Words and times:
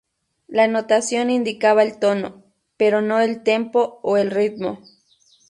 La 0.47 0.67
notación 0.67 1.29
indicaba 1.29 1.83
el 1.83 1.99
tono, 1.99 2.41
pero 2.75 3.03
no 3.03 3.19
el 3.19 3.43
tempo 3.43 3.99
o 4.01 4.17
el 4.17 4.31
ritmo. 4.31 4.81